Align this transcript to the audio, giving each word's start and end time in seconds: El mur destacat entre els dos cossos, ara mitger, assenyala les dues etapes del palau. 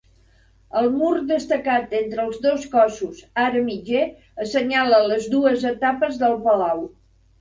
El 0.79 0.87
mur 0.93 1.09
destacat 1.31 1.93
entre 1.99 2.23
els 2.29 2.39
dos 2.47 2.65
cossos, 2.73 3.21
ara 3.43 3.61
mitger, 3.69 4.07
assenyala 4.47 5.03
les 5.13 5.29
dues 5.35 5.67
etapes 5.75 6.19
del 6.25 6.39
palau. 6.49 6.83